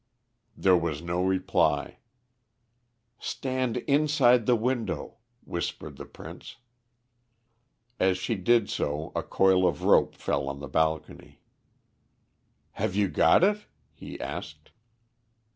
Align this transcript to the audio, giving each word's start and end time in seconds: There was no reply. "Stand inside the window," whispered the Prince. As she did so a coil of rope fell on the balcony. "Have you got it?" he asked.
There 0.57 0.75
was 0.75 1.03
no 1.03 1.21
reply. 1.23 1.99
"Stand 3.19 3.77
inside 3.77 4.47
the 4.47 4.55
window," 4.55 5.17
whispered 5.43 5.97
the 5.97 6.07
Prince. 6.07 6.57
As 7.99 8.17
she 8.17 8.33
did 8.33 8.67
so 8.67 9.11
a 9.15 9.21
coil 9.21 9.67
of 9.67 9.83
rope 9.83 10.15
fell 10.15 10.49
on 10.49 10.57
the 10.57 10.67
balcony. 10.67 11.41
"Have 12.71 12.95
you 12.95 13.09
got 13.09 13.43
it?" 13.43 13.67
he 13.93 14.19
asked. 14.19 14.71